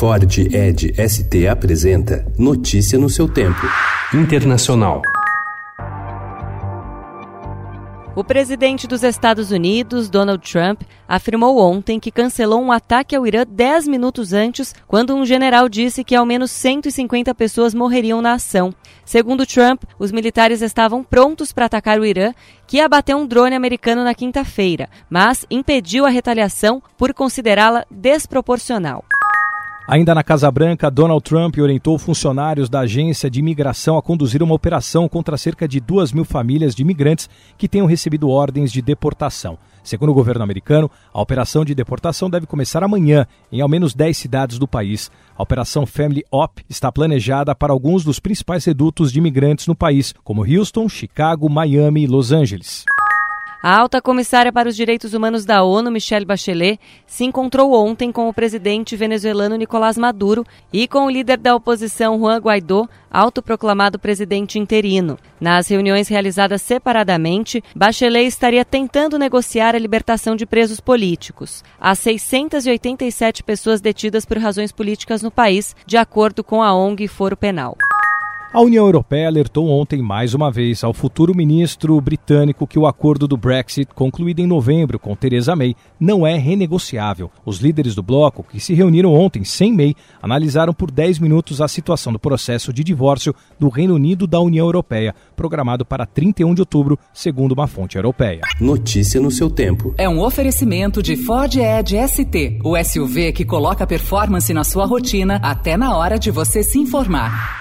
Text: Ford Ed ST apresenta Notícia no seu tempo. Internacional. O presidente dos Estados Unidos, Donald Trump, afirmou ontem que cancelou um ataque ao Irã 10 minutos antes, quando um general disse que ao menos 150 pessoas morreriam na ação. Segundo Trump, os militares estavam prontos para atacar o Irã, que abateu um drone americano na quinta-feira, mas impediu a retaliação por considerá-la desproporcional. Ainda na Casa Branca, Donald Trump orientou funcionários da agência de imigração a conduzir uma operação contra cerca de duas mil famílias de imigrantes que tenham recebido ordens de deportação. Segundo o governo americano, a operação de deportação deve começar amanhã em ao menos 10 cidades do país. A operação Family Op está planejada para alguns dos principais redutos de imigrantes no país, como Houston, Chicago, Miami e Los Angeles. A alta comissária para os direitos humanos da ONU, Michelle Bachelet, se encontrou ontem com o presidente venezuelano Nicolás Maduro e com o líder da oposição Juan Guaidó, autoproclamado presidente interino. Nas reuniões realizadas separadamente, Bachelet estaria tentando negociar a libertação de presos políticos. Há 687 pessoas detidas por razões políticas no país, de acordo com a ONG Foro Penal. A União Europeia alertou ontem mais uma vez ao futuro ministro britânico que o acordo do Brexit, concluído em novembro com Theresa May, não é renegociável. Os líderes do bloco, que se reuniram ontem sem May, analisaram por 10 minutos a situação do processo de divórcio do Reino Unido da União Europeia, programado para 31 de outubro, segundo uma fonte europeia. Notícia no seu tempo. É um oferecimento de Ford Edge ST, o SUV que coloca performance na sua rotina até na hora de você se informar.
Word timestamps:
Ford 0.00 0.38
Ed 0.38 0.94
ST 0.96 1.46
apresenta 1.46 2.24
Notícia 2.38 2.98
no 2.98 3.10
seu 3.10 3.28
tempo. 3.28 3.60
Internacional. 4.14 5.02
O 8.16 8.24
presidente 8.24 8.86
dos 8.86 9.02
Estados 9.02 9.50
Unidos, 9.50 10.08
Donald 10.08 10.42
Trump, 10.50 10.80
afirmou 11.06 11.58
ontem 11.58 12.00
que 12.00 12.10
cancelou 12.10 12.62
um 12.62 12.72
ataque 12.72 13.14
ao 13.14 13.26
Irã 13.26 13.44
10 13.46 13.88
minutos 13.88 14.32
antes, 14.32 14.74
quando 14.88 15.14
um 15.14 15.26
general 15.26 15.68
disse 15.68 16.02
que 16.02 16.14
ao 16.14 16.24
menos 16.24 16.50
150 16.50 17.34
pessoas 17.34 17.74
morreriam 17.74 18.22
na 18.22 18.32
ação. 18.32 18.72
Segundo 19.04 19.44
Trump, 19.44 19.82
os 19.98 20.10
militares 20.10 20.62
estavam 20.62 21.04
prontos 21.04 21.52
para 21.52 21.66
atacar 21.66 22.00
o 22.00 22.06
Irã, 22.06 22.32
que 22.66 22.80
abateu 22.80 23.18
um 23.18 23.26
drone 23.26 23.54
americano 23.54 24.02
na 24.02 24.14
quinta-feira, 24.14 24.88
mas 25.10 25.44
impediu 25.50 26.06
a 26.06 26.10
retaliação 26.10 26.82
por 26.96 27.12
considerá-la 27.12 27.84
desproporcional. 27.90 29.04
Ainda 29.88 30.14
na 30.14 30.22
Casa 30.22 30.48
Branca, 30.50 30.90
Donald 30.90 31.22
Trump 31.22 31.58
orientou 31.58 31.98
funcionários 31.98 32.68
da 32.68 32.80
agência 32.80 33.28
de 33.28 33.40
imigração 33.40 33.98
a 33.98 34.02
conduzir 34.02 34.42
uma 34.42 34.54
operação 34.54 35.08
contra 35.08 35.36
cerca 35.36 35.66
de 35.66 35.80
duas 35.80 36.12
mil 36.12 36.24
famílias 36.24 36.74
de 36.74 36.82
imigrantes 36.82 37.28
que 37.58 37.68
tenham 37.68 37.86
recebido 37.86 38.28
ordens 38.28 38.70
de 38.70 38.80
deportação. 38.80 39.58
Segundo 39.82 40.10
o 40.10 40.14
governo 40.14 40.44
americano, 40.44 40.90
a 41.12 41.20
operação 41.20 41.64
de 41.64 41.74
deportação 41.74 42.30
deve 42.30 42.46
começar 42.46 42.84
amanhã 42.84 43.26
em 43.50 43.60
ao 43.60 43.68
menos 43.68 43.94
10 43.94 44.16
cidades 44.16 44.58
do 44.58 44.68
país. 44.68 45.10
A 45.36 45.42
operação 45.42 45.86
Family 45.86 46.22
Op 46.30 46.62
está 46.68 46.92
planejada 46.92 47.54
para 47.54 47.72
alguns 47.72 48.04
dos 48.04 48.20
principais 48.20 48.64
redutos 48.64 49.10
de 49.10 49.18
imigrantes 49.18 49.66
no 49.66 49.74
país, 49.74 50.14
como 50.22 50.44
Houston, 50.44 50.88
Chicago, 50.88 51.48
Miami 51.48 52.04
e 52.04 52.06
Los 52.06 52.30
Angeles. 52.30 52.84
A 53.62 53.78
alta 53.78 54.00
comissária 54.00 54.50
para 54.50 54.70
os 54.70 54.76
direitos 54.76 55.12
humanos 55.12 55.44
da 55.44 55.62
ONU, 55.62 55.90
Michelle 55.90 56.24
Bachelet, 56.24 56.80
se 57.06 57.24
encontrou 57.24 57.74
ontem 57.74 58.10
com 58.10 58.26
o 58.26 58.32
presidente 58.32 58.96
venezuelano 58.96 59.54
Nicolás 59.54 59.98
Maduro 59.98 60.46
e 60.72 60.88
com 60.88 61.04
o 61.04 61.10
líder 61.10 61.36
da 61.36 61.54
oposição 61.54 62.18
Juan 62.18 62.38
Guaidó, 62.38 62.88
autoproclamado 63.10 63.98
presidente 63.98 64.58
interino. 64.58 65.18
Nas 65.38 65.68
reuniões 65.68 66.08
realizadas 66.08 66.62
separadamente, 66.62 67.62
Bachelet 67.76 68.26
estaria 68.26 68.64
tentando 68.64 69.18
negociar 69.18 69.74
a 69.74 69.78
libertação 69.78 70.34
de 70.34 70.46
presos 70.46 70.80
políticos. 70.80 71.62
Há 71.78 71.94
687 71.94 73.42
pessoas 73.42 73.82
detidas 73.82 74.24
por 74.24 74.38
razões 74.38 74.72
políticas 74.72 75.20
no 75.20 75.30
país, 75.30 75.76
de 75.84 75.98
acordo 75.98 76.42
com 76.42 76.62
a 76.62 76.74
ONG 76.74 77.06
Foro 77.08 77.36
Penal. 77.36 77.76
A 78.52 78.60
União 78.60 78.84
Europeia 78.84 79.28
alertou 79.28 79.68
ontem 79.68 80.02
mais 80.02 80.34
uma 80.34 80.50
vez 80.50 80.82
ao 80.82 80.92
futuro 80.92 81.32
ministro 81.32 82.00
britânico 82.00 82.66
que 82.66 82.80
o 82.80 82.84
acordo 82.84 83.28
do 83.28 83.36
Brexit, 83.36 83.94
concluído 83.94 84.40
em 84.40 84.46
novembro 84.46 84.98
com 84.98 85.14
Theresa 85.14 85.54
May, 85.54 85.76
não 86.00 86.26
é 86.26 86.36
renegociável. 86.36 87.30
Os 87.46 87.58
líderes 87.58 87.94
do 87.94 88.02
bloco, 88.02 88.42
que 88.42 88.58
se 88.58 88.74
reuniram 88.74 89.14
ontem 89.14 89.44
sem 89.44 89.72
May, 89.72 89.94
analisaram 90.20 90.74
por 90.74 90.90
10 90.90 91.20
minutos 91.20 91.60
a 91.60 91.68
situação 91.68 92.12
do 92.12 92.18
processo 92.18 92.72
de 92.72 92.82
divórcio 92.82 93.32
do 93.56 93.68
Reino 93.68 93.94
Unido 93.94 94.26
da 94.26 94.40
União 94.40 94.66
Europeia, 94.66 95.14
programado 95.36 95.86
para 95.86 96.04
31 96.04 96.52
de 96.52 96.62
outubro, 96.62 96.98
segundo 97.14 97.52
uma 97.52 97.68
fonte 97.68 97.96
europeia. 97.96 98.40
Notícia 98.60 99.20
no 99.20 99.30
seu 99.30 99.48
tempo. 99.48 99.94
É 99.96 100.08
um 100.08 100.20
oferecimento 100.20 101.00
de 101.00 101.16
Ford 101.16 101.54
Edge 101.54 101.96
ST, 102.08 102.58
o 102.64 102.76
SUV 102.82 103.32
que 103.32 103.44
coloca 103.44 103.86
performance 103.86 104.52
na 104.52 104.64
sua 104.64 104.86
rotina 104.86 105.36
até 105.36 105.76
na 105.76 105.96
hora 105.96 106.18
de 106.18 106.32
você 106.32 106.64
se 106.64 106.80
informar. 106.80 107.59